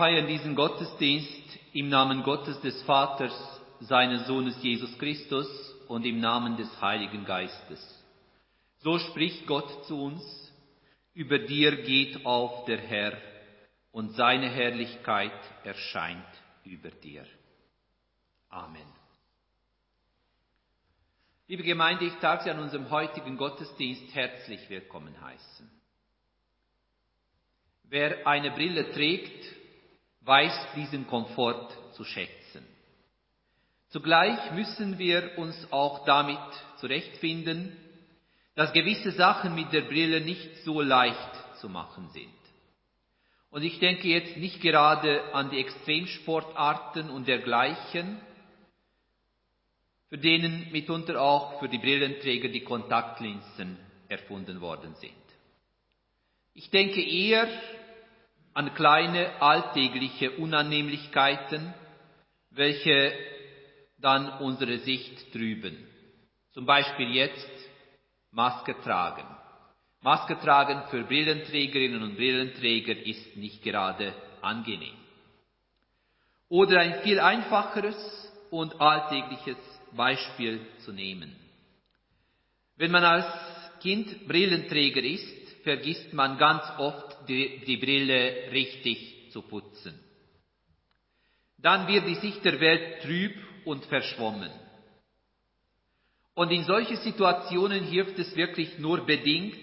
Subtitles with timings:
[0.00, 3.34] feiern diesen Gottesdienst im Namen Gottes des Vaters,
[3.80, 5.46] seines Sohnes Jesus Christus
[5.88, 8.02] und im Namen des Heiligen Geistes.
[8.78, 10.22] So spricht Gott zu uns,
[11.12, 13.12] über dir geht auf der Herr
[13.92, 16.24] und seine Herrlichkeit erscheint
[16.64, 17.26] über dir.
[18.48, 18.88] Amen.
[21.46, 25.70] Liebe Gemeinde, ich darf Sie an unserem heutigen Gottesdienst herzlich willkommen heißen.
[27.82, 29.59] Wer eine Brille trägt,
[30.30, 32.64] weiß diesen Komfort zu schätzen.
[33.88, 36.38] Zugleich müssen wir uns auch damit
[36.76, 37.76] zurechtfinden,
[38.54, 42.30] dass gewisse Sachen mit der Brille nicht so leicht zu machen sind.
[43.50, 48.20] Und ich denke jetzt nicht gerade an die Extremsportarten und dergleichen,
[50.10, 53.76] für denen mitunter auch für die Brillenträger die Kontaktlinsen
[54.08, 55.12] erfunden worden sind.
[56.54, 57.48] Ich denke eher
[58.54, 61.72] an kleine alltägliche Unannehmlichkeiten,
[62.50, 63.12] welche
[63.98, 65.76] dann unsere Sicht trüben.
[66.52, 67.48] Zum Beispiel jetzt
[68.32, 69.24] Maske tragen.
[70.02, 74.96] Maske tragen für Brillenträgerinnen und Brillenträger ist nicht gerade angenehm.
[76.48, 79.58] Oder ein viel einfacheres und alltägliches
[79.92, 81.36] Beispiel zu nehmen.
[82.76, 83.26] Wenn man als
[83.80, 89.98] Kind Brillenträger ist, vergisst man ganz oft die, die Brille richtig zu putzen.
[91.58, 94.50] Dann wird die Sicht der Welt trüb und verschwommen.
[96.34, 99.58] Und in solche Situationen hilft es wirklich nur bedingt,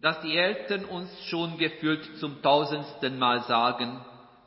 [0.00, 4.04] dass die Eltern uns schon gefühlt zum tausendsten Mal sagen,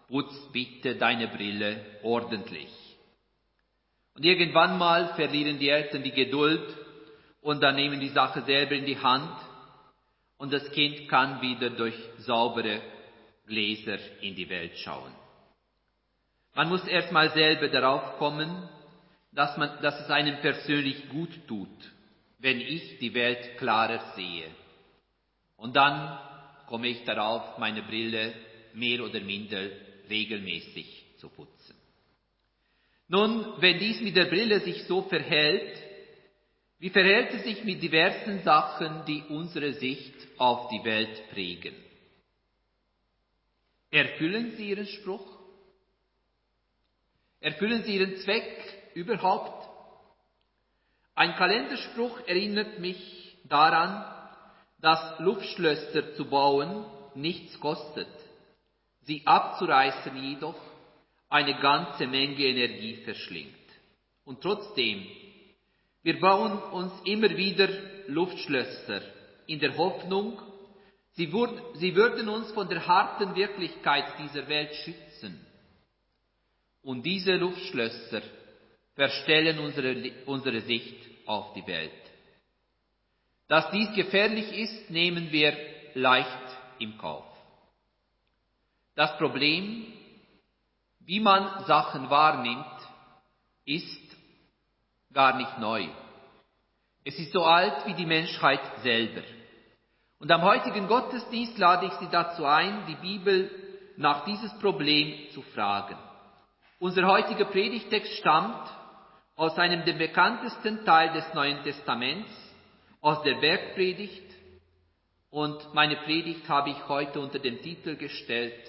[0.07, 2.69] putz bitte deine Brille ordentlich.
[4.13, 6.75] Und irgendwann mal verlieren die Eltern die Geduld
[7.42, 9.31] und dann nehmen die Sache selber in die Hand
[10.38, 12.81] und das Kind kann wieder durch saubere
[13.45, 15.12] Gläser in die Welt schauen.
[16.54, 18.69] Man muss erstmal selber darauf kommen,
[19.31, 21.69] dass, man, dass es einem persönlich gut tut,
[22.39, 24.50] wenn ich die Welt klarer sehe.
[25.56, 26.19] Und dann
[26.68, 28.34] komme ich darauf, meine Brille
[28.74, 29.62] mehr oder minder
[30.10, 31.75] regelmäßig zu putzen.
[33.07, 35.81] Nun, wenn dies mit der Brille sich so verhält,
[36.79, 41.75] wie verhält es sich mit diversen Sachen, die unsere Sicht auf die Welt prägen?
[43.89, 45.25] Erfüllen sie ihren Spruch?
[47.39, 49.68] Erfüllen sie ihren Zweck überhaupt?
[51.15, 54.06] Ein Kalenderspruch erinnert mich daran,
[54.79, 56.85] dass Luftschlösser zu bauen
[57.15, 58.07] nichts kostet,
[59.01, 60.59] sie abzureißen jedoch
[61.29, 63.56] eine ganze Menge Energie verschlingt.
[64.25, 65.07] Und trotzdem
[66.07, 67.68] wir bauen uns immer wieder
[68.07, 69.01] Luftschlösser
[69.45, 70.42] in der Hoffnung,
[71.15, 75.45] sie, würd, sie würden uns von der harten Wirklichkeit dieser Welt schützen.
[76.81, 78.21] Und diese Luftschlösser
[78.95, 80.95] verstellen unsere, unsere Sicht
[81.25, 81.92] auf die Welt.
[83.50, 85.57] Dass dies gefährlich ist, nehmen wir
[85.94, 87.25] leicht im Kauf.
[88.95, 89.92] Das Problem,
[91.01, 92.77] wie man Sachen wahrnimmt,
[93.65, 94.06] ist
[95.18, 95.88] gar nicht neu.
[97.04, 99.24] Es ist so alt wie die Menschheit selber.
[100.19, 103.50] Und am heutigen Gottesdienst lade ich Sie dazu ein, die Bibel
[103.98, 105.98] nach dieses Problem zu fragen.
[106.78, 108.69] Unser heutiger Predigtext stammt
[109.36, 112.30] aus einem der bekanntesten Teil des Neuen Testaments,
[113.02, 114.36] aus der Bergpredigt.
[115.31, 118.62] Und meine Predigt habe ich heute unter dem Titel gestellt,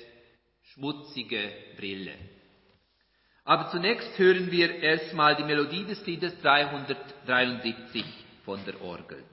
[0.63, 2.15] Schmutzige Brille.
[3.49, 8.05] Aber zunächst hören wir erstmal die Melodie des Liedes 373
[8.45, 9.25] von der Orgel.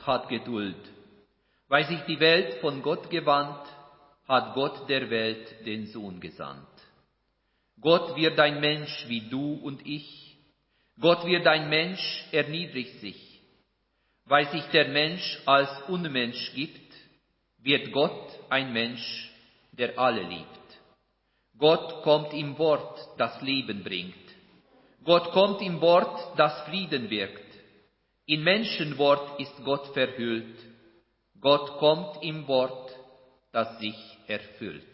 [0.00, 0.76] Und hat Geduld.
[1.68, 3.66] Weil sich die Welt von Gott gewandt,
[4.26, 6.66] hat Gott der Welt den Sohn gesandt.
[7.80, 10.36] Gott wird ein Mensch wie du und ich.
[11.00, 13.40] Gott wird ein Mensch, erniedrigt sich.
[14.26, 16.92] Weil sich der Mensch als Unmensch gibt,
[17.58, 19.30] wird Gott ein Mensch,
[19.72, 20.46] der alle liebt.
[21.58, 24.14] Gott kommt im Wort, das Leben bringt.
[25.04, 27.49] Gott kommt im Wort, das Frieden wirkt.
[28.30, 30.56] In Menschenwort ist Gott verhüllt.
[31.40, 32.96] Gott kommt im Wort,
[33.50, 33.96] das sich
[34.28, 34.86] erfüllt.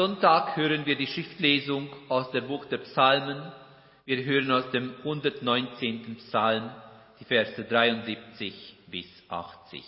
[0.00, 3.52] Sonntag hören wir die Schriftlesung aus der Buch der Psalmen.
[4.06, 6.16] Wir hören aus dem 119.
[6.16, 6.70] Psalm
[7.18, 9.84] die Verse 73 bis 80.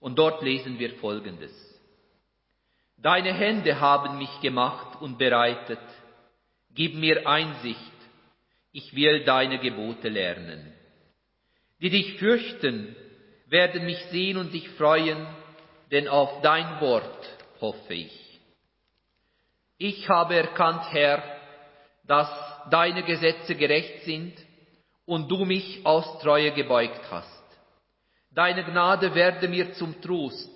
[0.00, 1.52] Und dort lesen wir Folgendes.
[2.96, 5.78] Deine Hände haben mich gemacht und bereitet.
[6.74, 7.78] Gib mir Einsicht.
[8.72, 10.72] Ich will deine Gebote lernen.
[11.80, 12.96] Die dich fürchten,
[13.46, 15.24] werden mich sehen und sich freuen,
[15.92, 18.23] denn auf dein Wort hoffe ich.
[19.78, 21.22] Ich habe erkannt, Herr,
[22.06, 22.30] dass
[22.70, 24.34] deine Gesetze gerecht sind
[25.04, 27.44] und du mich aus Treue gebeugt hast.
[28.30, 30.50] Deine Gnade werde mir zum Trost,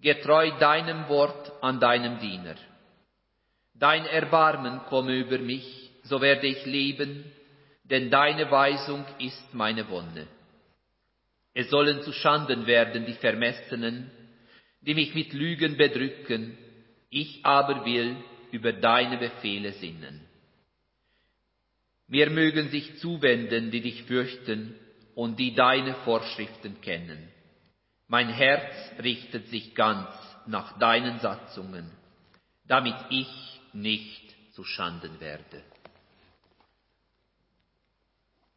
[0.00, 2.56] getreu deinem Wort an deinem Diener.
[3.74, 7.32] Dein Erbarmen komme über mich, so werde ich leben,
[7.84, 10.26] denn deine Weisung ist meine Wonne.
[11.54, 14.10] Es sollen zu Schanden werden die Vermessenen,
[14.80, 16.56] die mich mit Lügen bedrücken,
[17.10, 18.16] ich aber will
[18.52, 20.20] über deine Befehle sinnen.
[22.06, 24.78] Mir mögen sich zuwenden, die dich fürchten
[25.14, 27.28] und die deine Vorschriften kennen.
[28.06, 30.08] Mein Herz richtet sich ganz
[30.46, 31.90] nach deinen Satzungen,
[32.66, 35.62] damit ich nicht zu Schanden werde.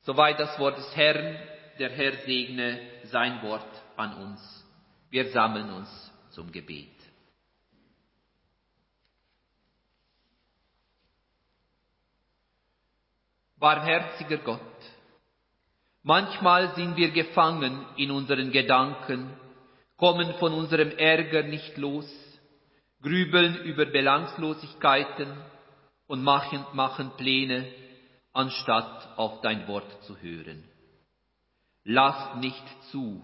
[0.02, 1.40] Soweit das Wort des Herrn,
[1.80, 4.66] der Herr segne sein Wort an uns.
[5.10, 6.95] Wir sammeln uns zum Gebet.
[13.58, 14.60] Barmherziger Gott,
[16.04, 19.30] manchmal sind wir gefangen in unseren Gedanken,
[19.96, 22.06] kommen von unserem Ärger nicht los,
[23.02, 25.38] grübeln über Belanglosigkeiten
[26.08, 27.66] und machen, machen Pläne,
[28.34, 30.64] anstatt auf dein Wort zu hören.
[31.86, 33.24] Lass nicht zu,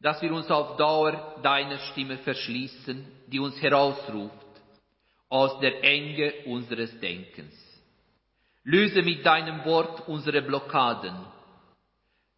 [0.00, 4.34] dass wir uns auf Dauer deiner Stimme verschließen, die uns herausruft
[5.28, 7.69] aus der Enge unseres Denkens.
[8.64, 11.16] Löse mit deinem Wort unsere Blockaden.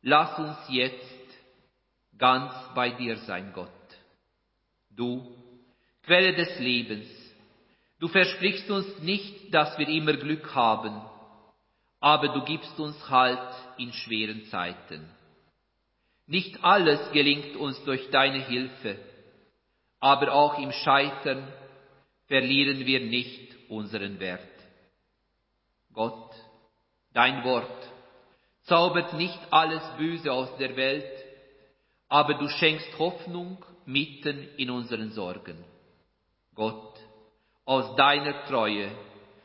[0.03, 1.13] Lass uns jetzt
[2.17, 3.69] ganz bei dir sein, Gott.
[4.91, 5.37] Du,
[6.05, 7.09] Quelle des Lebens,
[8.01, 11.01] du versprichst uns nicht, dass wir immer Glück haben,
[12.01, 15.09] aber du gibst uns Halt in schweren Zeiten.
[16.27, 18.99] Nicht alles gelingt uns durch deine Hilfe,
[20.01, 21.53] aber auch im Scheitern
[22.27, 24.52] verlieren wir nicht unseren Wert.
[25.93, 26.35] Gott,
[27.13, 27.93] dein Wort
[28.63, 31.25] zaubert nicht alles Böse aus der Welt,
[32.09, 35.65] aber du schenkst Hoffnung mitten in unseren Sorgen.
[36.55, 36.99] Gott,
[37.65, 38.91] aus deiner Treue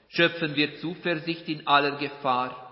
[0.09, 2.63] schöpfen wir Zuversicht in aller Gefahr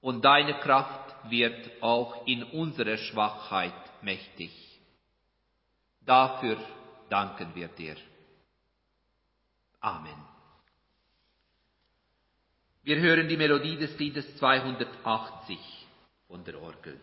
[0.00, 4.50] und deine Kraft wird auch in unserer Schwachheit mächtig.
[6.00, 6.58] Dafür
[7.08, 7.96] danken wir dir.
[9.80, 10.33] Amen.
[12.84, 15.58] Wir hören die Melodie des Liedes 280
[16.28, 17.00] von der Orgel.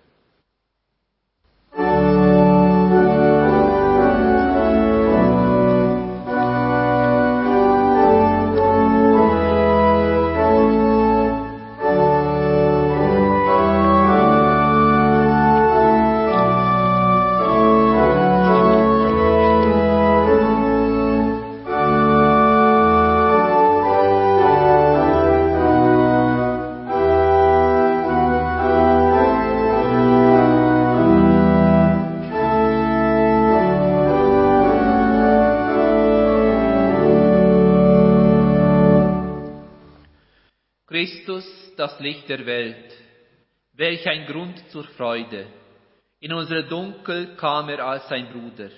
[44.71, 45.47] Zur Freude.
[46.19, 48.69] In unsere Dunkel kam er als sein Bruder.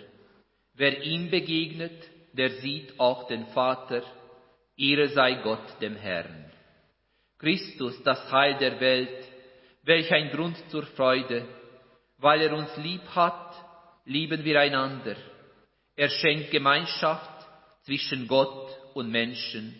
[0.73, 4.03] Wer ihm begegnet, der sieht auch den Vater.
[4.75, 6.51] Ehre sei Gott dem Herrn.
[7.37, 9.27] Christus, das Heil der Welt,
[9.83, 11.45] welch ein Grund zur Freude.
[12.17, 13.53] Weil er uns lieb hat,
[14.05, 15.15] lieben wir einander.
[15.95, 17.45] Er schenkt Gemeinschaft
[17.83, 19.79] zwischen Gott und Menschen,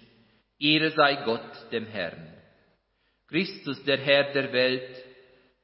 [0.59, 2.33] Ehre sei Gott dem Herrn.
[3.27, 5.03] Christus, der Herr der Welt,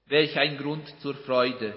[0.10, 1.75] welch ein Grund zur Freude.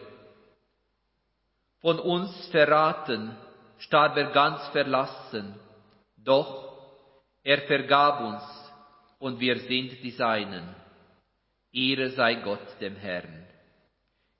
[1.81, 3.37] Von uns verraten,
[3.79, 5.55] starb er ganz verlassen,
[6.17, 6.73] doch
[7.43, 8.43] er vergab uns
[9.19, 10.75] und wir sind die Seinen.
[11.73, 13.47] Ehre sei Gott dem Herrn.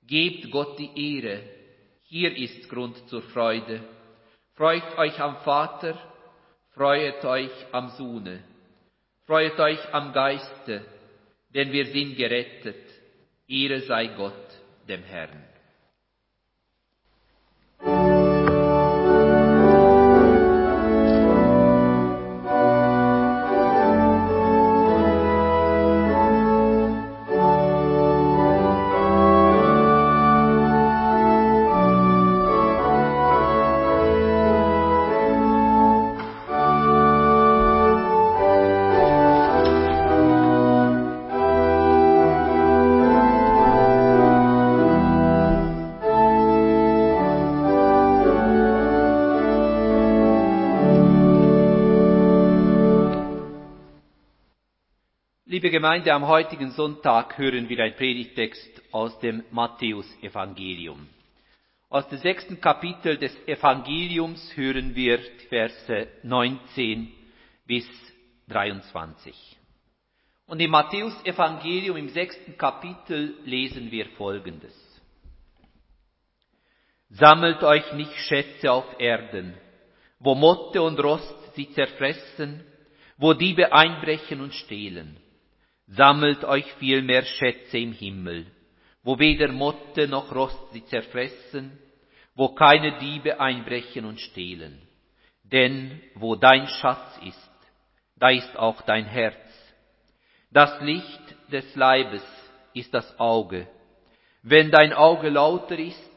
[0.05, 1.41] Gebt Gott die Ehre,
[2.03, 3.81] hier ist Grund zur Freude.
[4.55, 5.97] Freut euch am Vater,
[6.71, 8.43] freut euch am Sohne,
[9.25, 10.85] freut euch am Geiste,
[11.53, 12.82] denn wir sind gerettet.
[13.47, 15.52] Ehre sei Gott dem Herrn.
[55.83, 61.09] Gemeinde, am heutigen Sonntag hören wir einen Predigtext aus dem Matthäusevangelium.
[61.89, 67.11] Aus dem sechsten Kapitel des Evangeliums hören wir die Verse 19
[67.67, 67.85] bis
[68.47, 69.35] 23.
[70.45, 74.73] Und im Matthäusevangelium im sechsten Kapitel lesen wir Folgendes.
[77.09, 79.53] Sammelt euch nicht Schätze auf Erden,
[80.17, 82.63] wo Motte und Rost sie zerfressen,
[83.17, 85.19] wo Diebe einbrechen und stehlen
[85.87, 88.47] Sammelt euch vielmehr Schätze im Himmel,
[89.03, 91.77] wo weder Motte noch Rost sie zerfressen,
[92.35, 94.81] wo keine Diebe einbrechen und stehlen.
[95.43, 97.51] Denn wo dein Schatz ist,
[98.15, 99.35] da ist auch dein Herz.
[100.51, 102.23] Das Licht des Leibes
[102.73, 103.67] ist das Auge.
[104.41, 106.11] Wenn dein Auge lauter ist,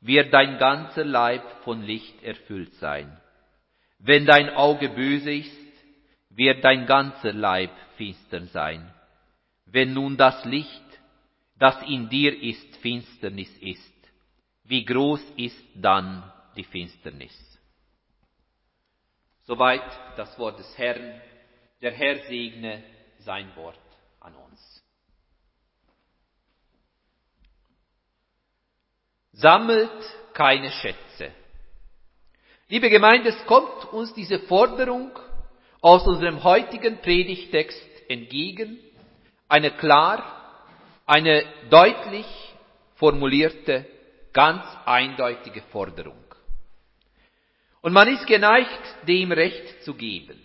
[0.00, 3.20] wird dein ganzer Leib von Licht erfüllt sein.
[3.98, 5.56] Wenn dein Auge böse ist,
[6.30, 8.90] wird dein ganzer Leib finster sein.
[9.72, 10.82] Wenn nun das Licht,
[11.58, 13.92] das in dir ist, Finsternis ist,
[14.64, 17.36] wie groß ist dann die Finsternis?
[19.42, 19.82] Soweit
[20.16, 21.20] das Wort des Herrn.
[21.82, 22.84] Der Herr segne
[23.18, 23.78] sein Wort
[24.20, 24.84] an uns.
[29.32, 31.32] Sammelt keine Schätze.
[32.68, 35.10] Liebe Gemeinde, es kommt uns diese Forderung
[35.80, 38.78] aus unserem heutigen Predigtext entgegen
[39.50, 40.22] eine klar,
[41.06, 42.26] eine deutlich
[42.94, 43.84] formulierte,
[44.32, 46.24] ganz eindeutige Forderung.
[47.82, 50.40] Und man ist geneigt, dem Recht zu geben.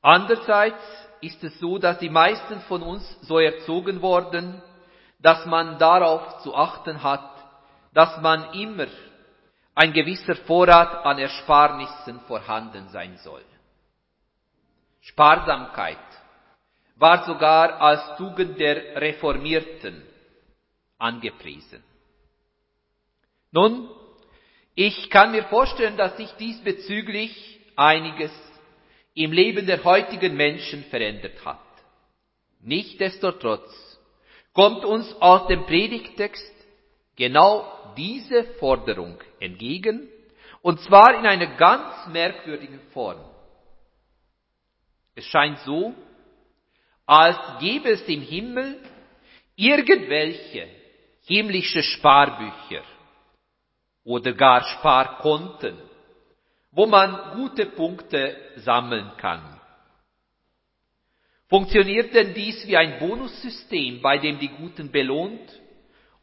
[0.00, 0.80] Andererseits
[1.20, 4.62] ist es so, dass die meisten von uns so erzogen worden,
[5.18, 7.30] dass man darauf zu achten hat,
[7.92, 8.86] dass man immer
[9.74, 13.42] ein gewisser Vorrat an Ersparnissen vorhanden sein soll.
[15.00, 15.98] Sparsamkeit
[16.96, 20.02] war sogar als Tugend der Reformierten
[20.98, 21.82] angepriesen.
[23.52, 23.88] Nun,
[24.74, 28.32] ich kann mir vorstellen, dass sich diesbezüglich einiges
[29.14, 31.60] im Leben der heutigen Menschen verändert hat.
[32.60, 33.98] Nichtsdestotrotz
[34.52, 36.54] kommt uns aus dem Predigtext
[37.14, 40.08] genau diese Forderung entgegen,
[40.62, 43.20] und zwar in einer ganz merkwürdigen Form.
[45.14, 45.94] Es scheint so,
[47.06, 48.80] als gäbe es im Himmel
[49.54, 50.68] irgendwelche
[51.22, 52.84] himmlische Sparbücher
[54.04, 55.76] oder gar Sparkonten,
[56.70, 59.60] wo man gute Punkte sammeln kann.
[61.48, 65.60] Funktioniert denn dies wie ein Bonussystem, bei dem die Guten belohnt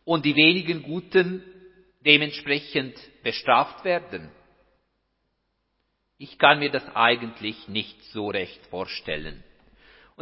[0.04, 1.44] und die wenigen Guten
[2.02, 4.30] dementsprechend bestraft werden?
[6.18, 9.44] Ich kann mir das eigentlich nicht so recht vorstellen.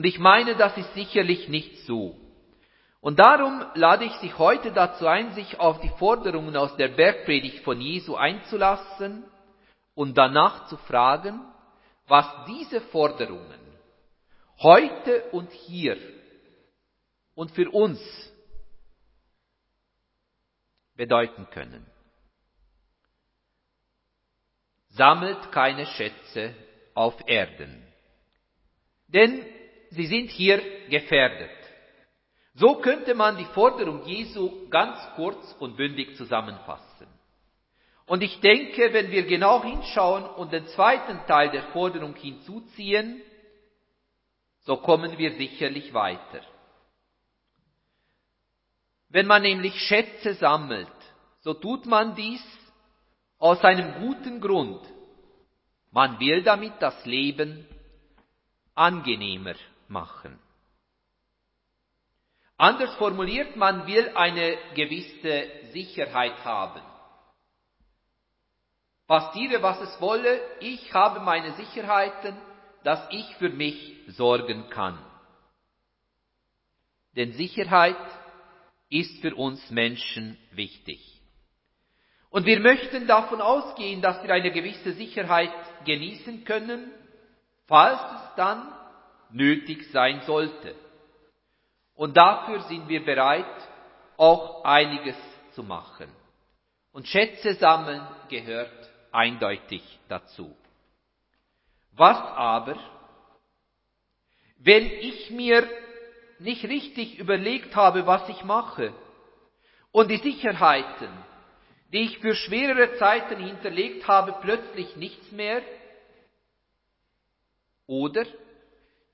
[0.02, 2.20] Und ich meine, das ist sicherlich nicht so.
[3.02, 7.64] Und darum lade ich Sie heute dazu ein, sich auf die Forderungen aus der Bergpredigt
[7.64, 9.24] von Jesu einzulassen
[9.94, 11.40] und danach zu fragen,
[12.08, 13.60] was diese Forderungen
[14.58, 15.98] heute und hier
[17.36, 18.02] und für uns
[20.96, 21.86] bedeuten können.
[24.90, 26.56] Sammelt keine Schätze
[26.96, 27.86] auf Erden.
[29.06, 29.46] Denn
[29.92, 31.52] sie sind hier gefährdet.
[32.54, 37.08] So könnte man die Forderung Jesu ganz kurz und bündig zusammenfassen.
[38.06, 43.22] Und ich denke, wenn wir genau hinschauen und den zweiten Teil der Forderung hinzuziehen,
[44.62, 46.42] so kommen wir sicherlich weiter.
[49.10, 50.92] Wenn man nämlich Schätze sammelt,
[51.40, 52.44] so tut man dies
[53.38, 54.82] aus einem guten Grund.
[55.92, 57.66] Man will damit das Leben
[58.76, 59.56] angenehmer
[59.92, 60.40] machen.
[62.58, 66.82] Anders formuliert, man will eine gewisse Sicherheit haben.
[69.08, 72.38] Passiere, was es wolle, ich habe meine Sicherheiten,
[72.84, 74.98] dass ich für mich sorgen kann.
[77.16, 77.98] Denn Sicherheit
[78.90, 81.22] ist für uns Menschen wichtig.
[82.30, 85.52] Und wir möchten davon ausgehen, dass wir eine gewisse Sicherheit
[85.84, 86.92] genießen können,
[87.68, 88.72] falls es dann
[89.34, 90.76] nötig sein sollte.
[91.94, 93.46] Und dafür sind wir bereit,
[94.18, 95.16] auch einiges
[95.54, 96.10] zu machen.
[96.92, 100.56] Und Schätze sammeln gehört eindeutig dazu.
[101.94, 102.78] Was aber,
[104.58, 105.68] wenn ich mir
[106.40, 108.94] nicht richtig überlegt habe, was ich mache
[109.92, 111.10] und die Sicherheiten,
[111.92, 115.62] die ich für schwerere Zeiten hinterlegt habe, plötzlich nichts mehr?
[117.86, 118.26] Oder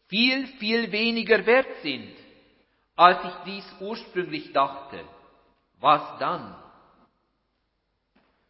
[0.08, 2.16] viel, viel weniger wert sind,
[2.96, 5.04] als ich dies ursprünglich dachte.
[5.80, 6.56] Was dann?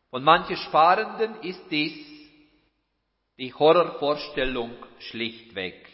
[0.09, 2.17] Von manchen Sparenden ist dies
[3.37, 5.87] die Horrorvorstellung schlichtweg.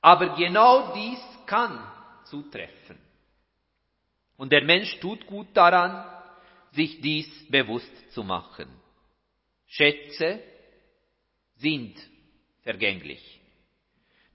[0.00, 1.80] Aber genau dies kann
[2.24, 2.98] zutreffen.
[4.36, 6.04] Und der Mensch tut gut daran,
[6.72, 8.68] sich dies bewusst zu machen.
[9.66, 10.40] Schätze
[11.56, 11.96] sind
[12.62, 13.37] vergänglich.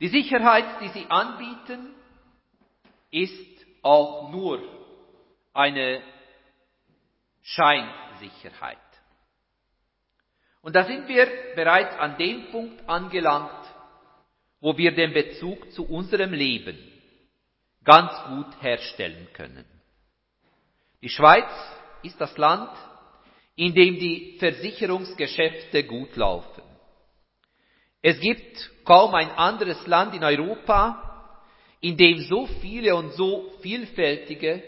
[0.03, 1.95] Die Sicherheit, die sie anbieten,
[3.09, 4.61] ist auch nur
[5.53, 6.03] eine
[7.41, 8.77] Scheinsicherheit.
[10.61, 13.65] Und da sind wir bereits an dem Punkt angelangt,
[14.59, 16.77] wo wir den Bezug zu unserem Leben
[17.85, 19.63] ganz gut herstellen können.
[21.01, 21.49] Die Schweiz
[22.01, 22.71] ist das Land,
[23.55, 26.72] in dem die Versicherungsgeschäfte gut laufen.
[28.05, 31.39] Es gibt kaum ein anderes Land in Europa,
[31.79, 34.61] in dem so viele und so vielfältige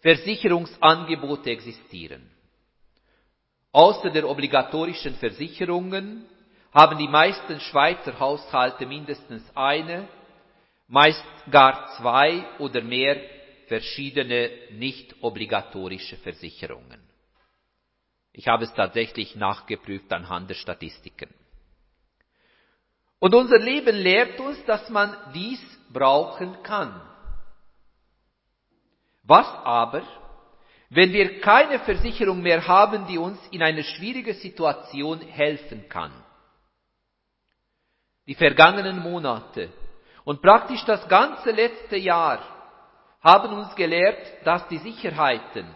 [0.00, 2.30] Versicherungsangebote existieren.
[3.72, 6.26] Außer der obligatorischen Versicherungen
[6.70, 10.06] haben die meisten Schweizer Haushalte mindestens eine,
[10.86, 13.16] meist gar zwei oder mehr
[13.68, 17.00] verschiedene nicht obligatorische Versicherungen.
[18.34, 21.30] Ich habe es tatsächlich nachgeprüft anhand der Statistiken.
[23.18, 25.60] Und unser Leben lehrt uns, dass man dies
[25.92, 27.00] brauchen kann.
[29.22, 30.02] Was aber,
[30.90, 36.12] wenn wir keine Versicherung mehr haben, die uns in einer schwierigen Situation helfen kann?
[38.26, 39.70] Die vergangenen Monate
[40.24, 42.40] und praktisch das ganze letzte Jahr
[43.20, 45.66] haben uns gelehrt, dass die Sicherheiten,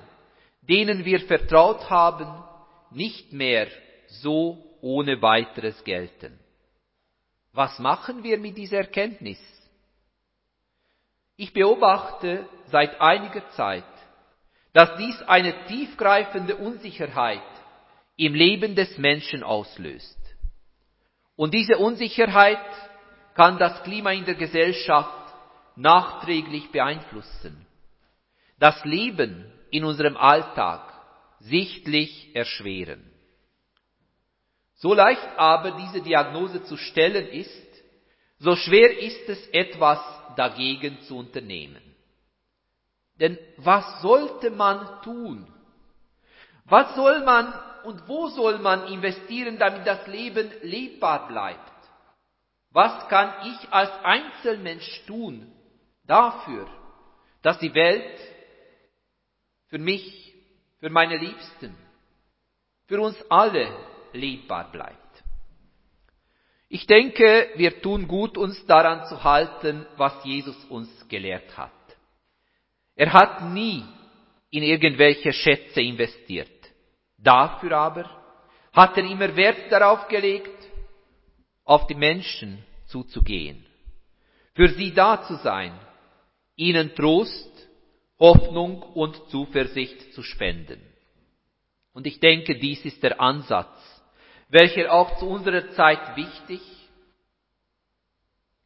[0.62, 2.44] denen wir vertraut haben,
[2.90, 3.68] nicht mehr
[4.06, 6.38] so ohne weiteres gelten.
[7.60, 9.38] Was machen wir mit dieser Erkenntnis?
[11.36, 13.84] Ich beobachte seit einiger Zeit,
[14.72, 17.42] dass dies eine tiefgreifende Unsicherheit
[18.16, 20.18] im Leben des Menschen auslöst.
[21.36, 22.64] Und diese Unsicherheit
[23.34, 25.34] kann das Klima in der Gesellschaft
[25.76, 27.66] nachträglich beeinflussen,
[28.58, 30.80] das Leben in unserem Alltag
[31.40, 33.09] sichtlich erschweren.
[34.80, 37.66] So leicht aber diese Diagnose zu stellen ist,
[38.38, 40.00] so schwer ist es etwas
[40.36, 41.82] dagegen zu unternehmen.
[43.16, 45.46] Denn was sollte man tun?
[46.64, 47.52] Was soll man
[47.84, 51.60] und wo soll man investieren, damit das Leben lebbar bleibt?
[52.70, 55.52] Was kann ich als Einzelmensch tun,
[56.04, 56.66] dafür,
[57.42, 58.18] dass die Welt
[59.68, 60.34] für mich,
[60.78, 61.76] für meine Liebsten,
[62.86, 64.96] für uns alle lebbar bleibt.
[66.68, 71.72] Ich denke, wir tun gut, uns daran zu halten, was Jesus uns gelehrt hat.
[72.94, 73.82] Er hat nie
[74.50, 76.48] in irgendwelche Schätze investiert.
[77.18, 78.10] Dafür aber
[78.72, 80.68] hat er immer Wert darauf gelegt,
[81.64, 83.64] auf die Menschen zuzugehen,
[84.54, 85.72] für sie da zu sein,
[86.56, 87.50] ihnen Trost,
[88.18, 90.80] Hoffnung und Zuversicht zu spenden.
[91.92, 93.79] Und ich denke, dies ist der Ansatz,
[94.50, 96.60] welcher auch zu unserer Zeit wichtig,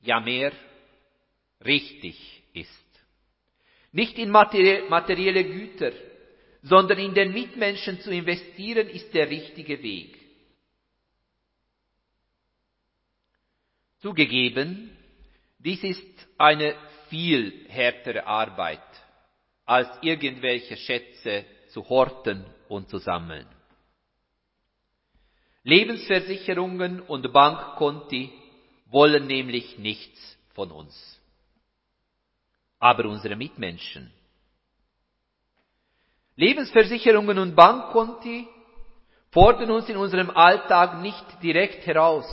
[0.01, 0.53] ja mehr,
[1.65, 2.71] richtig ist.
[3.93, 5.93] Nicht in materielle Güter,
[6.63, 10.19] sondern in den Mitmenschen zu investieren, ist der richtige Weg.
[14.01, 14.91] Zugegeben,
[15.59, 16.75] dies ist eine
[17.09, 18.81] viel härtere Arbeit,
[19.65, 23.47] als irgendwelche Schätze zu horten und zu sammeln.
[25.65, 28.31] Lebensversicherungen und Bankkonti
[28.91, 31.21] wollen nämlich nichts von uns.
[32.79, 34.13] Aber unsere Mitmenschen.
[36.37, 38.47] Lebensversicherungen und Bankkonti
[39.31, 42.27] fordern uns in unserem Alltag nicht direkt heraus,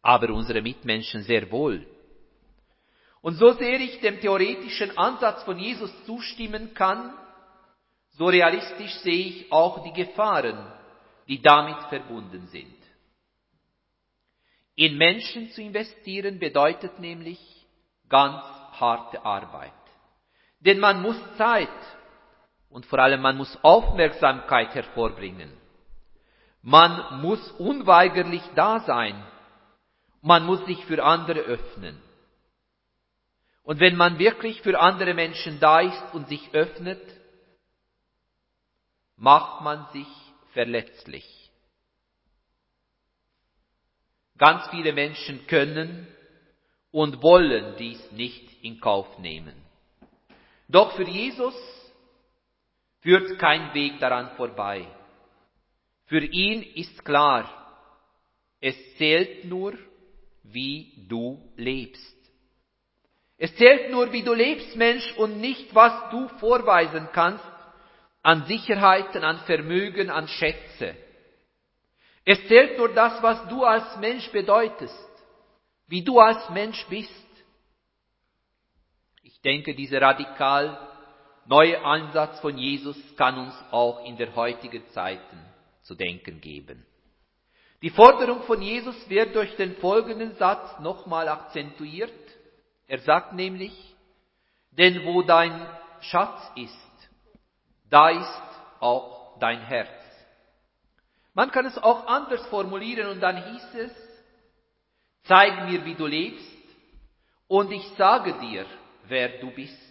[0.00, 1.84] aber unsere Mitmenschen sehr wohl.
[3.20, 7.12] Und so sehr ich dem theoretischen Ansatz von Jesus zustimmen kann,
[8.10, 10.72] so realistisch sehe ich auch die Gefahren,
[11.28, 12.76] die damit verbunden sind.
[14.74, 17.40] In Menschen zu investieren bedeutet nämlich
[18.08, 19.72] ganz harte Arbeit.
[20.60, 21.68] Denn man muss Zeit
[22.68, 25.52] und vor allem man muss Aufmerksamkeit hervorbringen.
[26.62, 29.24] Man muss unweigerlich da sein.
[30.20, 32.00] Man muss sich für andere öffnen.
[33.62, 37.02] Und wenn man wirklich für andere Menschen da ist und sich öffnet,
[39.16, 40.06] macht man sich
[40.56, 41.50] verletzlich.
[44.38, 46.06] Ganz viele Menschen können
[46.90, 49.54] und wollen dies nicht in Kauf nehmen.
[50.66, 51.54] Doch für Jesus
[53.02, 54.86] führt kein Weg daran vorbei.
[56.06, 57.44] Für ihn ist klar,
[58.58, 59.74] es zählt nur,
[60.42, 62.16] wie du lebst.
[63.36, 67.44] Es zählt nur, wie du lebst, Mensch, und nicht, was du vorweisen kannst
[68.26, 70.96] an Sicherheiten, an Vermögen, an Schätze.
[72.24, 75.08] Es zählt nur das, was du als Mensch bedeutest,
[75.86, 77.24] wie du als Mensch bist.
[79.22, 80.76] Ich denke, dieser radikal
[81.44, 85.38] neue Ansatz von Jesus kann uns auch in der heutigen Zeiten
[85.82, 86.84] zu denken geben.
[87.80, 92.10] Die Forderung von Jesus wird durch den folgenden Satz nochmal akzentuiert.
[92.88, 93.94] Er sagt nämlich,
[94.72, 95.64] denn wo dein
[96.00, 96.85] Schatz ist,
[97.90, 98.42] da ist
[98.80, 99.88] auch dein Herz.
[101.34, 103.92] Man kann es auch anders formulieren und dann hieß es,
[105.24, 106.56] zeig mir, wie du lebst
[107.46, 108.64] und ich sage dir,
[109.04, 109.82] wer du bist.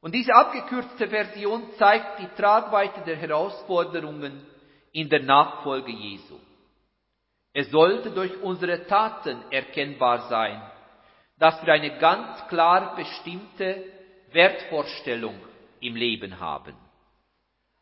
[0.00, 4.46] Und diese abgekürzte Version zeigt die Tragweite der Herausforderungen
[4.92, 6.38] in der Nachfolge Jesu.
[7.52, 10.62] Es sollte durch unsere Taten erkennbar sein,
[11.38, 13.84] dass wir eine ganz klar bestimmte
[14.32, 15.49] Wertvorstellung
[15.80, 16.74] im Leben haben.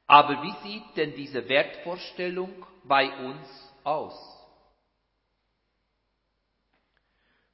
[0.06, 4.16] Aber wie sieht denn diese Wertvorstellung bei uns aus?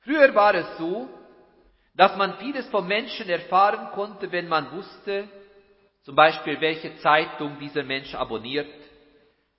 [0.00, 1.08] Früher war es so,
[1.94, 5.28] dass man vieles vom Menschen erfahren konnte, wenn man wusste,
[6.02, 8.68] zum Beispiel welche Zeitung dieser Mensch abonniert,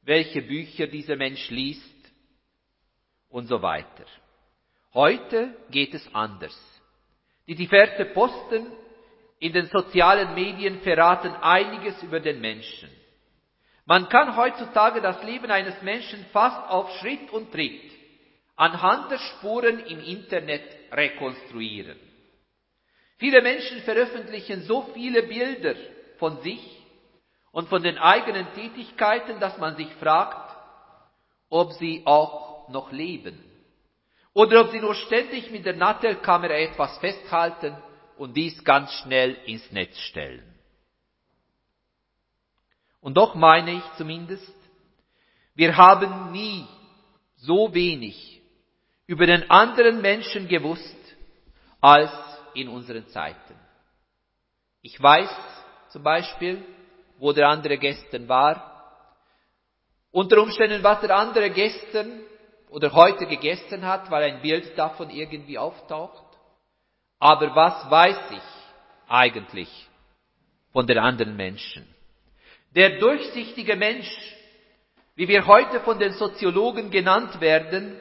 [0.04, 2.14] welche Bücher dieser Mensch liest
[3.30, 4.06] und so weiter.
[4.94, 6.56] Heute geht es anders.
[7.48, 8.68] Die diverse Posten
[9.40, 12.90] in den sozialen Medien verraten einiges über den Menschen.
[13.86, 17.92] Man kann heutzutage das Leben eines Menschen fast auf Schritt und Tritt
[18.56, 22.00] anhand der Spuren im Internet rekonstruieren.
[23.18, 25.76] Viele Menschen veröffentlichen so viele Bilder
[26.18, 26.62] von sich
[27.52, 30.56] und von den eigenen Tätigkeiten, dass man sich fragt,
[31.50, 33.42] ob sie auch noch leben
[34.34, 37.76] oder ob sie nur ständig mit der Nattelkamera etwas festhalten
[38.18, 40.44] und dies ganz schnell ins Netz stellen.
[43.02, 44.54] Und doch meine ich zumindest,
[45.54, 46.68] wir haben nie
[47.36, 48.42] so wenig
[49.08, 50.98] über den anderen Menschen gewusst
[51.80, 52.12] als
[52.56, 53.56] in unseren Zeiten.
[54.82, 55.30] Ich weiß
[55.90, 56.64] zum Beispiel,
[57.20, 58.76] wo der andere gestern war,
[60.12, 62.22] unter Umständen, was der andere gestern
[62.70, 66.25] oder heute gegessen hat, weil ein Bild davon irgendwie auftaucht.
[67.20, 69.70] Aber was weiß ich eigentlich
[70.72, 71.88] von den anderen Menschen?
[72.76, 74.10] Der durchsichtige Mensch,
[75.16, 77.98] wie wir heute von den Soziologen genannt werden,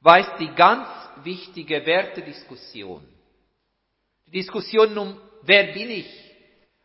[0.00, 0.88] weiß die ganz
[1.22, 3.06] wichtige Wertediskussion.
[4.26, 6.08] Die Diskussion um, wer bin ich,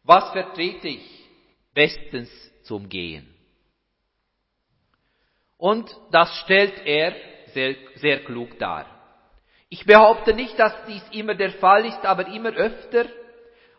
[0.04, 1.26] was vertrete ich,
[1.74, 2.30] bestens
[2.64, 3.28] zu umgehen.
[5.58, 7.16] Und das stellt er
[7.54, 8.93] sehr, sehr klug dar.
[9.74, 13.08] Ich behaupte nicht, dass dies immer der Fall ist, aber immer öfter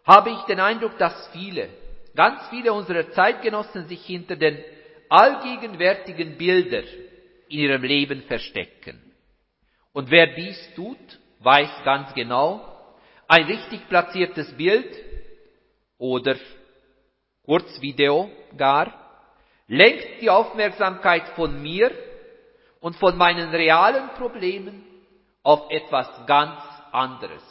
[0.05, 1.69] habe ich den Eindruck, dass viele,
[2.17, 4.59] ganz viele unserer Zeitgenossen sich hinter den
[5.09, 6.85] allgegenwärtigen Bildern
[7.49, 9.01] in ihrem Leben verstecken.
[9.93, 10.99] Und wer dies tut,
[11.39, 12.97] weiß ganz genau,
[13.29, 14.93] ein richtig platziertes Bild
[15.97, 16.35] oder
[17.45, 19.31] Kurzvideo gar,
[19.69, 21.93] lenkt die Aufmerksamkeit von mir
[22.81, 24.94] und von meinen realen Problemen
[25.45, 27.43] auf etwas ganz anderes.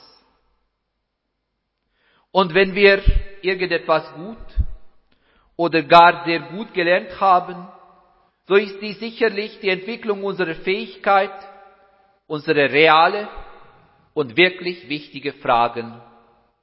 [2.32, 3.01] Und wenn wir
[3.41, 4.38] irgendetwas gut
[5.56, 7.67] oder gar sehr gut gelernt haben,
[8.47, 11.32] so ist dies sicherlich die Entwicklung unserer Fähigkeit,
[12.27, 13.29] unsere reale
[14.13, 16.01] und wirklich wichtige Fragen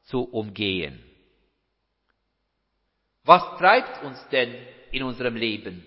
[0.02, 1.02] zu umgehen.
[3.24, 4.54] Was treibt uns denn
[4.90, 5.84] in unserem Leben?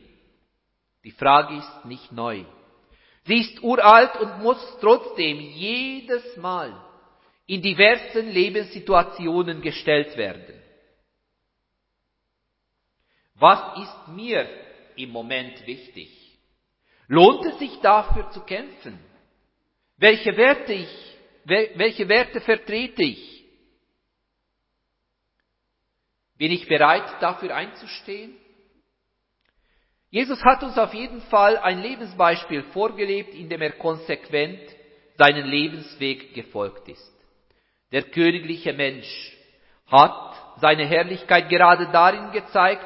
[1.04, 2.46] Die Frage ist nicht neu.
[3.26, 6.74] Sie ist uralt und muss trotzdem jedes Mal
[7.46, 10.62] in diversen Lebenssituationen gestellt werden.
[13.36, 14.48] Was ist mir
[14.96, 16.10] im Moment wichtig?
[17.08, 19.00] Lohnt es sich dafür zu kämpfen?
[19.98, 23.46] Welche Werte ich, welche Werte vertrete ich?
[26.38, 28.36] Bin ich bereit, dafür einzustehen?
[30.14, 34.60] Jesus hat uns auf jeden Fall ein Lebensbeispiel vorgelebt, in dem er konsequent
[35.18, 37.26] seinen Lebensweg gefolgt ist.
[37.92, 39.36] Der königliche Mensch
[39.88, 42.86] hat seine Herrlichkeit gerade darin gezeigt,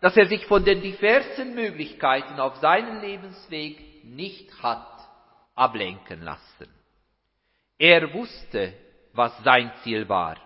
[0.00, 4.88] dass er sich von den diversen Möglichkeiten auf seinem Lebensweg nicht hat
[5.54, 6.68] ablenken lassen.
[7.78, 8.72] Er wusste,
[9.12, 10.38] was sein Ziel war.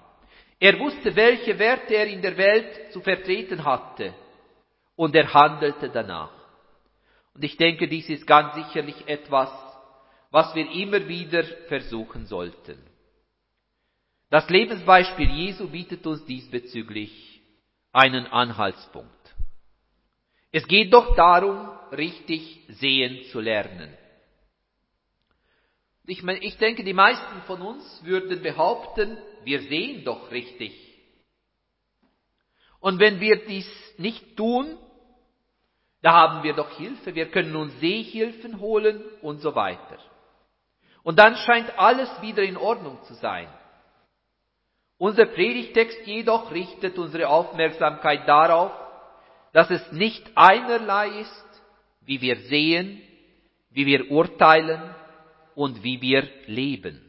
[0.59, 4.13] Er wusste, welche Werte er in der Welt zu vertreten hatte
[5.01, 6.31] und er handelte danach.
[7.33, 9.51] Und ich denke, dies ist ganz sicherlich etwas,
[10.31, 12.79] was wir immer wieder versuchen sollten.
[14.29, 17.41] Das Lebensbeispiel Jesu bietet uns diesbezüglich
[17.93, 19.35] einen Anhaltspunkt.
[20.53, 23.97] Es geht doch darum, richtig sehen zu lernen.
[26.05, 30.75] Ich, meine, ich denke, die meisten von uns würden behaupten, wir sehen doch richtig.
[32.81, 34.77] Und wenn wir dies nicht tun,
[36.03, 39.99] da haben wir doch Hilfe, wir können uns Sehhilfen holen und so weiter.
[41.03, 43.49] Und dann scheint alles wieder in Ordnung zu sein.
[44.99, 48.73] Unser Predigtext jedoch richtet unsere Aufmerksamkeit darauf,
[49.53, 51.63] dass es nicht einerlei ist,
[52.03, 53.01] wie wir sehen,
[53.71, 54.95] wie wir urteilen
[55.55, 57.01] und wie wir leben.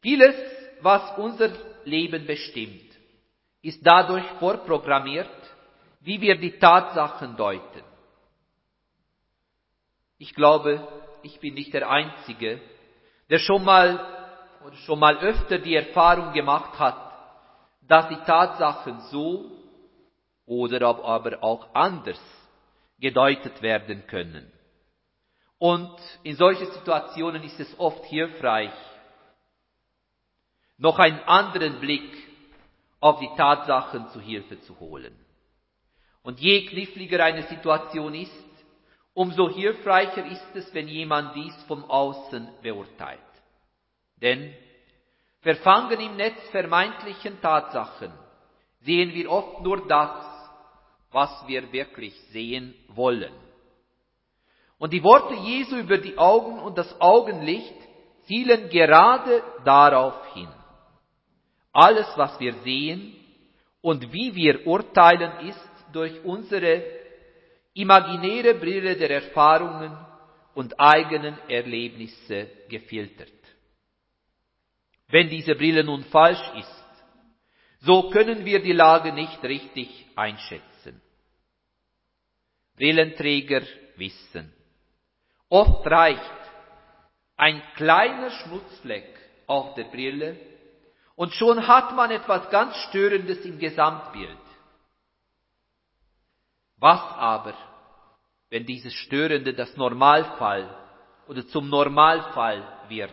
[0.00, 0.34] Vieles,
[0.80, 1.50] was unser
[1.84, 2.90] Leben bestimmt,
[3.62, 5.28] ist dadurch vorprogrammiert,
[6.00, 7.84] wie wir die Tatsachen deuten.
[10.18, 10.86] Ich glaube,
[11.22, 12.60] ich bin nicht der Einzige,
[13.28, 14.18] der schon mal
[14.64, 16.96] oder schon mal öfter die Erfahrung gemacht hat,
[17.82, 19.50] dass die Tatsachen so
[20.46, 22.20] oder aber auch anders
[22.98, 24.50] gedeutet werden können.
[25.58, 28.72] Und in solchen Situationen ist es oft hilfreich,
[30.78, 32.10] noch einen anderen Blick
[33.00, 35.14] auf die Tatsachen zu Hilfe zu holen.
[36.22, 38.32] Und je kniffliger eine Situation ist,
[39.14, 43.20] umso hilfreicher ist es, wenn jemand dies vom Außen beurteilt.
[44.16, 44.54] Denn
[45.40, 48.12] verfangen im Netz vermeintlichen Tatsachen
[48.80, 50.26] sehen wir oft nur das,
[51.10, 53.32] was wir wirklich sehen wollen.
[54.78, 57.74] Und die Worte Jesu über die Augen und das Augenlicht
[58.24, 60.48] zielen gerade darauf hin.
[61.72, 63.14] Alles, was wir sehen
[63.82, 66.82] und wie wir urteilen, ist durch unsere
[67.74, 69.96] imaginäre Brille der Erfahrungen
[70.54, 73.28] und eigenen Erlebnisse gefiltert.
[75.08, 76.84] Wenn diese Brille nun falsch ist,
[77.80, 81.00] so können wir die Lage nicht richtig einschätzen.
[82.76, 83.62] Brillenträger
[83.96, 84.52] wissen.
[85.48, 86.40] Oft reicht
[87.36, 90.36] ein kleiner Schmutzfleck auf der Brille
[91.16, 94.38] und schon hat man etwas ganz Störendes im Gesamtbild.
[96.80, 97.54] Was aber,
[98.48, 100.68] wenn dieses Störende das Normalfall
[101.28, 103.12] oder zum Normalfall wird?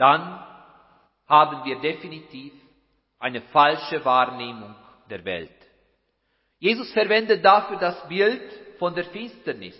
[0.00, 0.42] dann
[1.26, 2.54] haben wir definitiv
[3.18, 4.74] eine falsche Wahrnehmung
[5.10, 5.54] der Welt.
[6.58, 9.78] Jesus verwendet dafür das Bild von der Finsternis.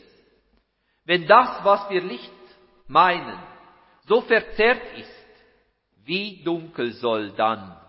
[1.05, 2.31] Wenn das, was wir Licht
[2.87, 3.38] meinen,
[4.07, 5.26] so verzerrt ist,
[6.05, 7.81] wie dunkel soll dann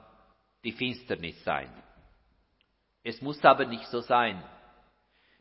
[0.64, 1.70] die Finsternis sein?
[3.04, 4.44] Es muss aber nicht so sein.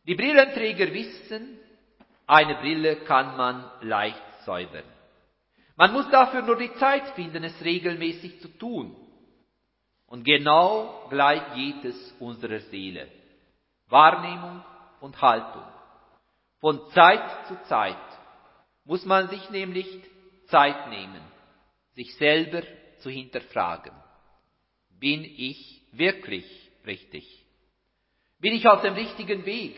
[0.07, 1.59] Die Brillenträger wissen,
[2.25, 4.85] eine Brille kann man leicht säubern.
[5.75, 8.95] Man muss dafür nur die Zeit finden, es regelmäßig zu tun.
[10.07, 13.07] Und genau gleich geht es unserer Seele.
[13.87, 14.63] Wahrnehmung
[14.99, 15.63] und Haltung.
[16.59, 17.97] Von Zeit zu Zeit
[18.85, 19.87] muss man sich nämlich
[20.47, 21.21] Zeit nehmen,
[21.95, 22.61] sich selber
[22.99, 23.93] zu hinterfragen.
[24.89, 26.45] Bin ich wirklich
[26.85, 27.40] richtig?
[28.41, 29.75] Bin ich auf dem richtigen Weg?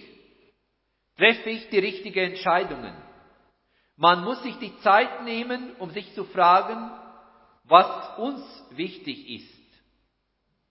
[1.17, 2.95] Treffe ich die richtigen Entscheidungen?
[3.97, 6.89] Man muss sich die Zeit nehmen, um sich zu fragen,
[7.65, 9.83] was uns wichtig ist.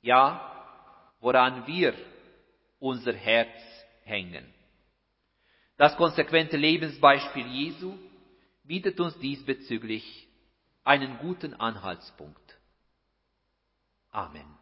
[0.01, 0.49] Ja,
[1.21, 1.95] woran wir
[2.81, 3.57] unser Herz
[4.05, 4.53] hängen.
[5.77, 7.95] Das konsequente Lebensbeispiel Jesu
[8.65, 10.27] bietet uns diesbezüglich
[10.83, 12.59] einen guten Anhaltspunkt.
[14.11, 14.62] Amen.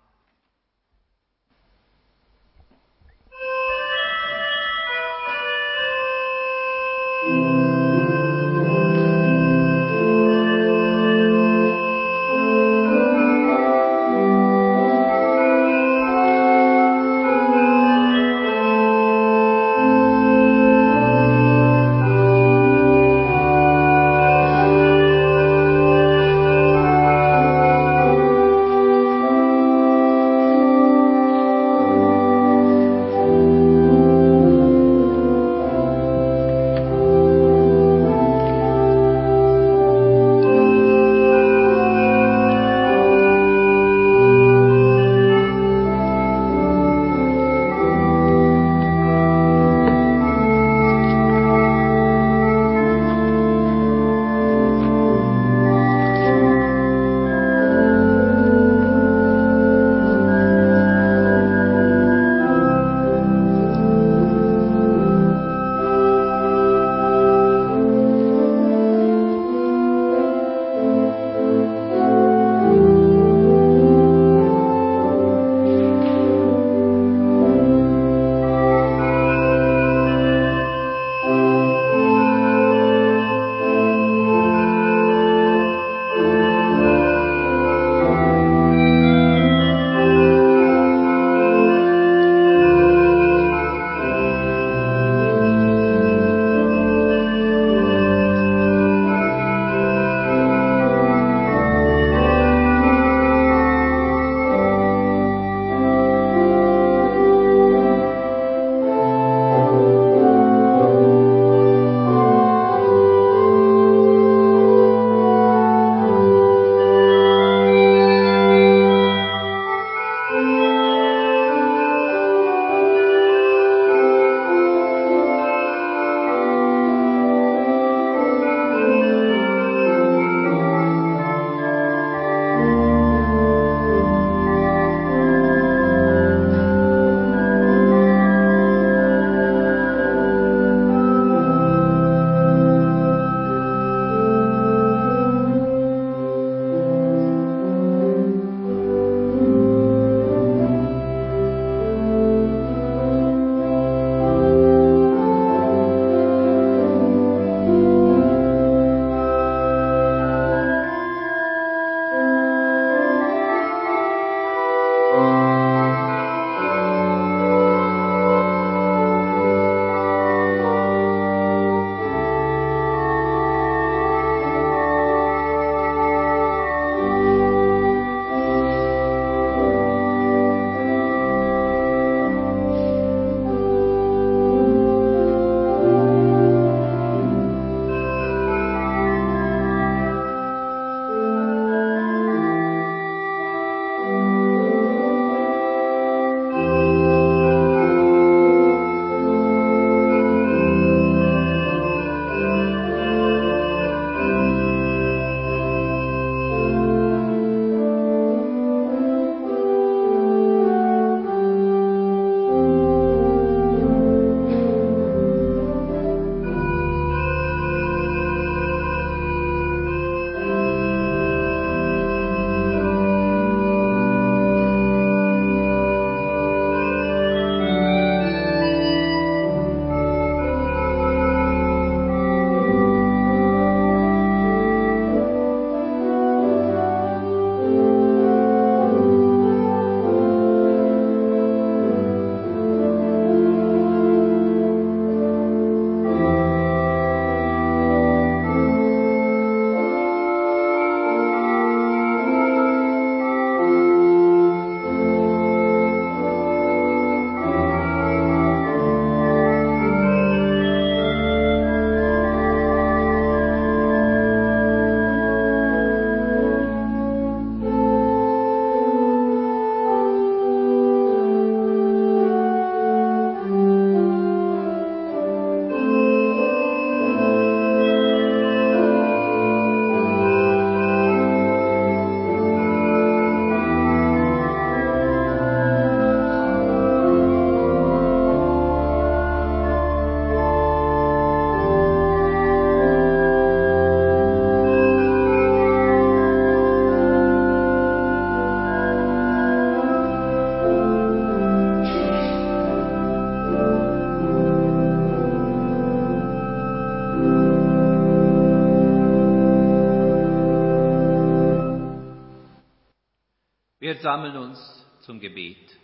[314.01, 315.79] Wir sammeln uns zum Gebet.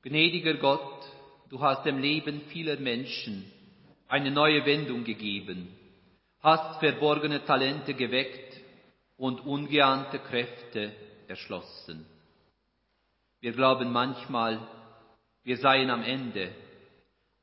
[0.00, 1.04] Gnädiger Gott,
[1.50, 3.44] du hast dem Leben vieler Menschen
[4.08, 5.68] eine neue Wendung gegeben,
[6.40, 8.62] hast verborgene Talente geweckt
[9.18, 10.90] und ungeahnte Kräfte
[11.28, 12.06] erschlossen.
[13.40, 14.66] Wir glauben manchmal,
[15.42, 16.50] wir seien am Ende,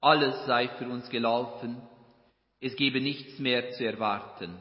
[0.02, 1.80] alles sei für uns gelaufen,
[2.60, 4.58] es gebe nichts mehr zu erwarten.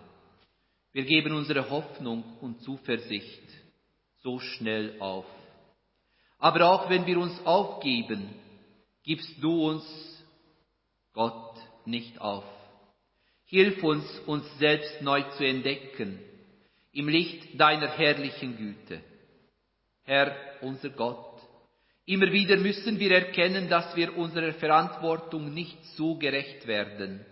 [0.93, 3.46] Wir geben unsere Hoffnung und Zuversicht
[4.27, 5.25] so schnell auf.
[6.39, 8.29] Aber auch wenn wir uns aufgeben,
[9.05, 9.85] gibst du uns,
[11.13, 11.55] Gott,
[11.85, 12.45] nicht auf.
[13.45, 16.19] Hilf uns, uns selbst neu zu entdecken,
[16.93, 19.01] im Licht deiner herrlichen Güte.
[20.03, 21.41] Herr, unser Gott,
[22.05, 27.25] immer wieder müssen wir erkennen, dass wir unserer Verantwortung nicht so gerecht werden,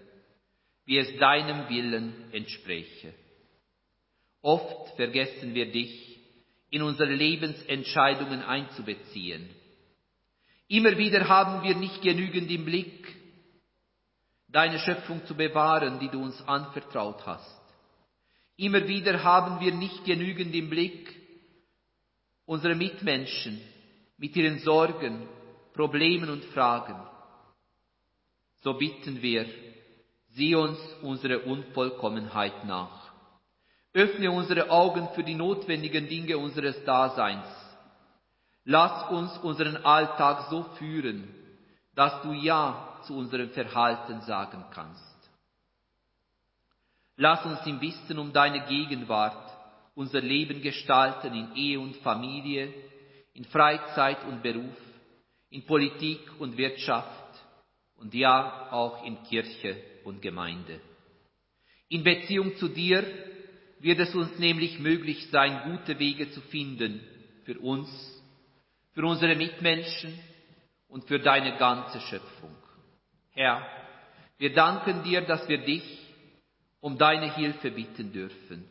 [0.85, 3.13] wie es deinem Willen entspräche.
[4.43, 6.14] Oft vergessen wir dich
[6.75, 9.49] in unsere Lebensentscheidungen einzubeziehen.
[10.67, 13.15] Immer wieder haben wir nicht genügend im Blick,
[14.49, 17.63] deine Schöpfung zu bewahren, die du uns anvertraut hast.
[18.57, 21.15] Immer wieder haben wir nicht genügend im Blick,
[22.45, 23.61] unsere Mitmenschen
[24.17, 25.29] mit ihren Sorgen,
[25.75, 27.01] Problemen und Fragen.
[28.63, 29.47] So bitten wir,
[30.31, 33.04] sieh uns unsere Unvollkommenheit nach.
[33.95, 37.47] Öffne unsere Augen für die notwendigen Dinge unseres Daseins.
[38.65, 41.33] Lass uns unseren Alltag so führen,
[41.95, 45.15] dass du Ja zu unserem Verhalten sagen kannst.
[47.17, 49.53] Lass uns im Wissen um deine Gegenwart
[49.95, 52.75] unser Leben gestalten in Ehe und Familie,
[53.33, 54.77] in Freizeit und Beruf,
[55.51, 57.09] in Politik und Wirtschaft
[57.95, 60.81] und ja auch in Kirche und Gemeinde.
[61.89, 63.05] In Beziehung zu dir
[63.85, 67.07] wird es uns nämlich möglich sein, gute Wege zu finden
[67.45, 67.89] für uns,
[68.95, 70.19] für unsere Mitmenschen
[70.89, 72.57] und für deine ganze Schöpfung.
[73.33, 73.63] Herr,
[74.39, 75.85] wir danken dir, dass wir dich
[76.81, 78.65] um deine Hilfe bitten dürfen,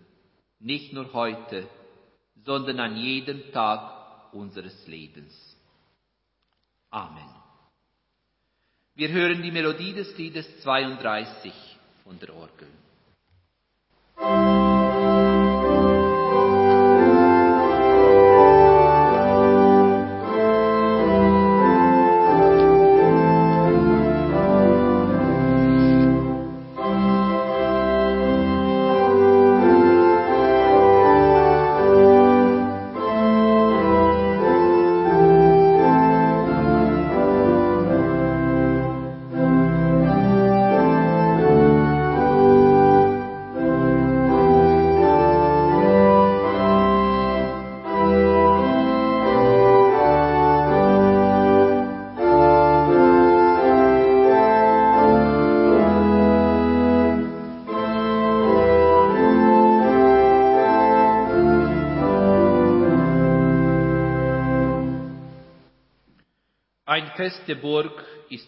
[0.60, 1.68] nicht nur heute,
[2.44, 5.32] sondern an jedem Tag unseres Lebens.
[6.90, 7.30] Amen.
[8.96, 11.54] Wir hören die Melodie des Liedes 32
[12.04, 12.68] von der Orgel.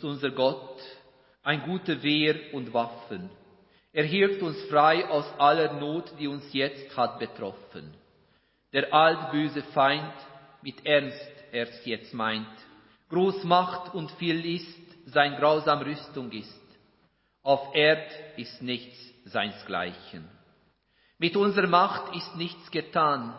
[0.06, 0.80] Unser Gott,
[1.44, 3.30] ein guter Wehr und Waffen.
[3.92, 7.94] Er hilft uns frei aus aller Not, die uns jetzt hat betroffen.
[8.74, 10.14] Der altböse Feind
[10.62, 12.48] mit Ernst erst jetzt meint,
[13.10, 16.62] groß Macht und viel ist, sein grausam Rüstung ist.
[17.44, 20.28] Auf Erd ist nichts seinsgleichen.
[21.18, 23.34] Mit unserer Macht ist nichts getan,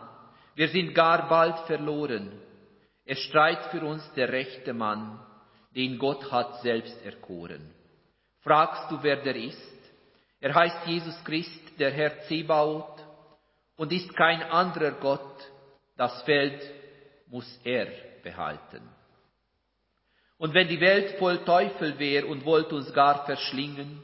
[0.55, 2.31] wir sind gar bald verloren.
[3.05, 5.19] Es streit für uns der rechte Mann,
[5.77, 7.61] den Gott hat selbst erkoren.
[8.41, 9.77] Fragst du, wer der ist?
[10.39, 12.99] Er heißt Jesus Christ, der Herr Zebaoth,
[13.75, 15.51] und ist kein anderer Gott.
[15.95, 16.59] Das Feld
[17.27, 17.87] muss er
[18.23, 18.81] behalten.
[20.39, 24.03] Und wenn die Welt voll Teufel wär und wollt uns gar verschlingen,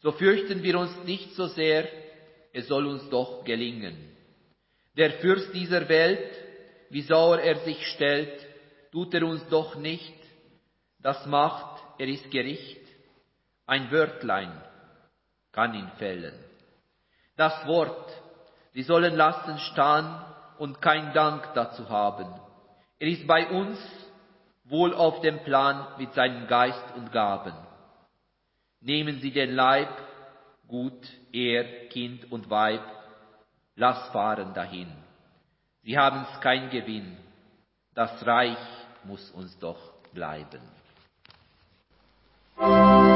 [0.00, 1.88] so fürchten wir uns nicht so sehr,
[2.52, 3.96] es soll uns doch gelingen.
[4.96, 6.30] Der Fürst dieser Welt,
[6.90, 8.46] wie sauer er sich stellt,
[8.92, 10.23] tut er uns doch nicht,
[11.04, 12.80] das macht, er ist Gericht,
[13.66, 14.50] ein Wörtlein
[15.52, 16.32] kann ihn fällen.
[17.36, 18.10] Das Wort,
[18.72, 20.18] wir sollen lassen stehen
[20.56, 22.26] und kein Dank dazu haben.
[22.98, 23.78] Er ist bei uns
[24.64, 27.54] wohl auf dem Plan mit seinem Geist und Gaben.
[28.80, 29.90] Nehmen Sie den Leib,
[30.66, 32.82] gut, er, Kind und Weib,
[33.76, 34.90] lass fahren dahin.
[35.82, 37.18] Sie haben's kein Gewinn,
[37.92, 38.56] das Reich
[39.04, 40.62] muss uns doch bleiben.
[42.56, 43.13] Wir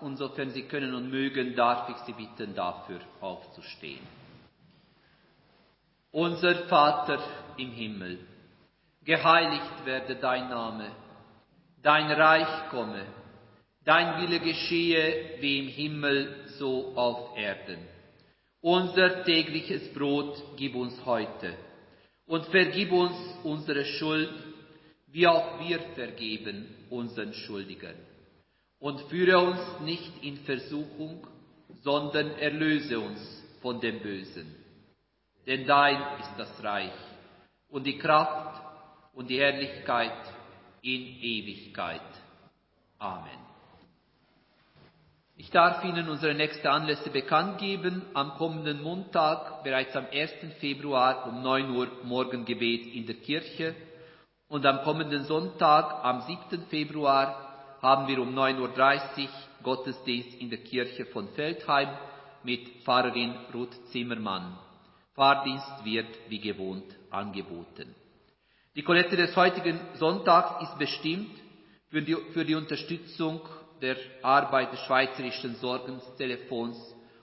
[0.00, 4.06] und sofern Sie können und mögen, darf ich Sie bitten, dafür aufzustehen.
[6.10, 7.18] Unser Vater
[7.56, 8.18] im Himmel,
[9.04, 10.90] geheiligt werde dein Name,
[11.82, 13.04] dein Reich komme,
[13.84, 17.78] dein Wille geschehe wie im Himmel so auf Erden.
[18.60, 21.54] Unser tägliches Brot gib uns heute
[22.26, 24.32] und vergib uns unsere Schuld,
[25.08, 27.96] wie auch wir vergeben unseren Schuldigern.
[28.84, 31.26] Und führe uns nicht in Versuchung,
[31.84, 33.18] sondern erlöse uns
[33.62, 34.54] von dem Bösen.
[35.46, 36.92] Denn dein ist das Reich
[37.70, 38.60] und die Kraft
[39.14, 40.12] und die Herrlichkeit
[40.82, 42.02] in Ewigkeit.
[42.98, 43.38] Amen.
[45.38, 48.02] Ich darf Ihnen unsere nächsten Anlässe bekannt geben.
[48.12, 50.30] Am kommenden Montag, bereits am 1.
[50.60, 53.74] Februar um 9 Uhr Morgengebet in der Kirche
[54.48, 56.66] und am kommenden Sonntag, am 7.
[56.68, 57.43] Februar,
[57.84, 59.28] haben wir um 9.30 Uhr
[59.62, 61.90] Gottesdienst in der Kirche von Feldheim
[62.42, 64.58] mit Pfarrerin Ruth Zimmermann.
[65.14, 67.94] Fahrdienst wird wie gewohnt angeboten.
[68.74, 71.30] Die Kollekte des heutigen Sonntags ist bestimmt
[71.90, 73.42] für die, für die Unterstützung
[73.82, 76.78] der Arbeit des Schweizerischen Sorgenstelefons,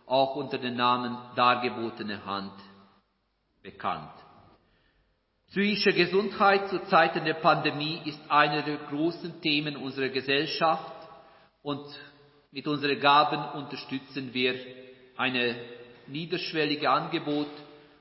[0.06, 2.54] auch unter dem Namen Dargebotene Hand
[3.64, 4.14] bekannt.
[5.52, 10.94] Psychische Gesundheit zu Zeiten der Pandemie ist einer der großen Themen unserer Gesellschaft
[11.62, 11.86] und
[12.54, 14.56] mit unseren Gaben unterstützen wir
[15.18, 15.58] eine
[16.08, 17.50] niederschwellige Angebot,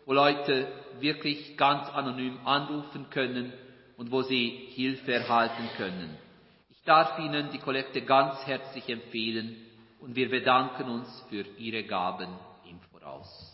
[0.06, 0.68] wo Leute
[1.00, 3.52] wirklich ganz anonym anrufen können
[3.96, 6.16] und wo sie Hilfe erhalten können.
[6.70, 9.56] Ich darf Ihnen die Kollekte ganz herzlich empfehlen
[9.98, 12.28] und wir bedanken uns für Ihre Gaben
[12.64, 13.49] im Voraus.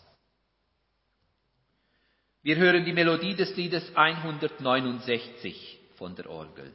[2.47, 6.71] Wir hören die Melodie des Liedes 169 von der Orgel.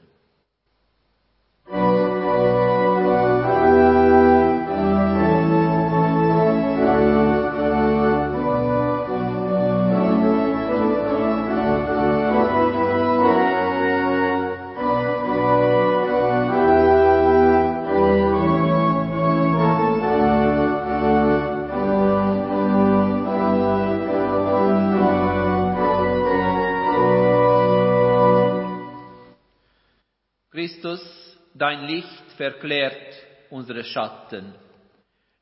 [31.55, 33.15] Dein Licht verklärt
[33.51, 34.55] unsere Schatten.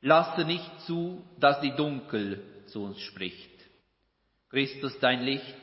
[0.01, 3.51] Lasse nicht zu, dass die Dunkel zu uns spricht.
[4.49, 5.57] Christus, dein Licht,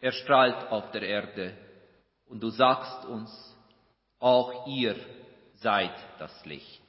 [0.00, 1.56] erstrahlt auf der Erde
[2.26, 3.30] und du sagst uns,
[4.20, 4.96] auch ihr
[5.56, 6.87] seid das Licht.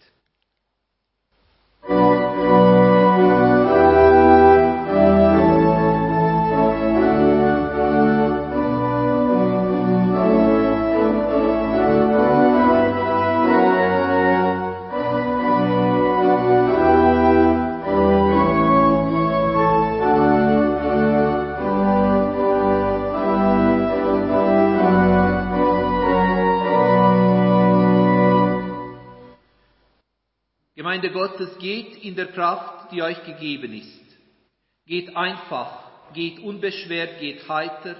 [32.09, 34.17] In der Kraft, die euch gegeben ist.
[34.87, 37.95] Geht einfach, geht unbeschwert, geht heiter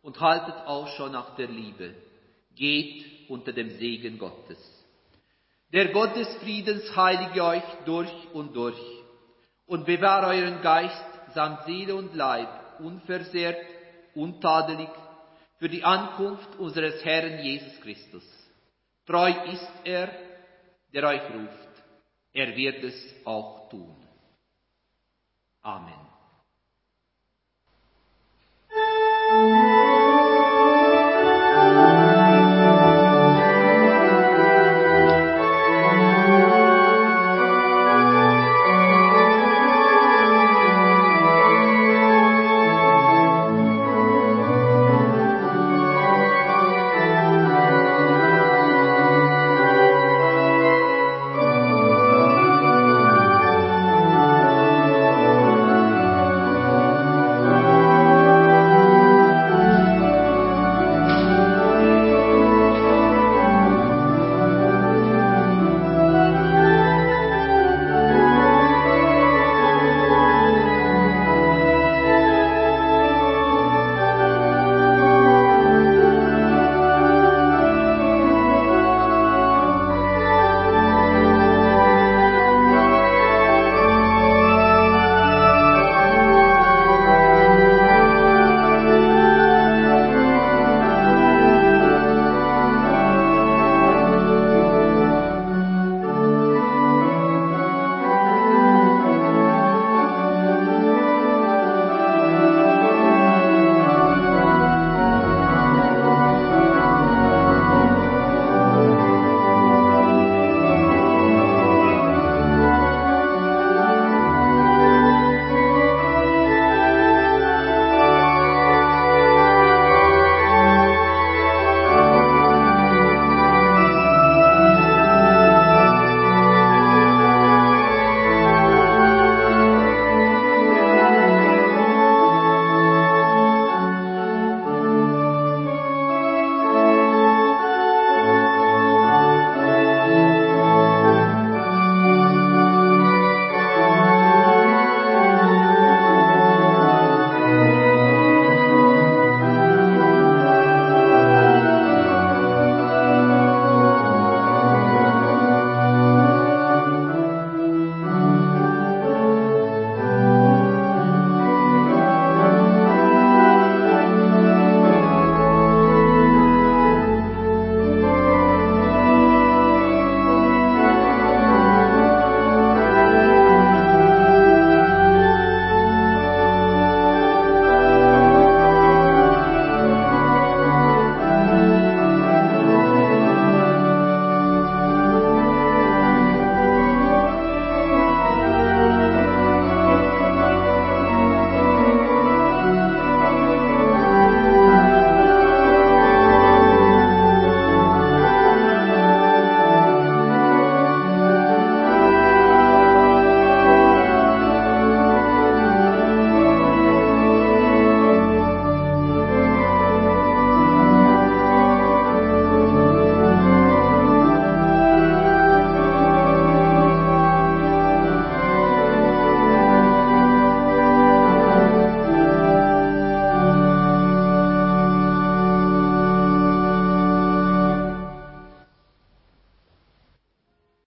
[0.00, 1.94] und haltet Ausschau nach der Liebe.
[2.54, 4.58] Geht unter dem Segen Gottes.
[5.70, 8.80] Der Gott des Friedens heilige euch durch und durch
[9.66, 12.48] und bewahre euren Geist samt Seele und Leib
[12.80, 13.58] unversehrt,
[14.14, 14.88] untadelig
[15.58, 18.24] für die Ankunft unseres Herrn Jesus Christus.
[19.06, 20.10] Treu ist er,
[20.94, 21.65] der euch ruft
[22.36, 23.96] er wird es auch tun.
[25.62, 26.06] Amen.